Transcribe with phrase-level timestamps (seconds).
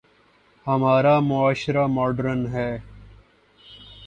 [0.67, 2.69] ہمارا معاشرہ ماڈرن ہے۔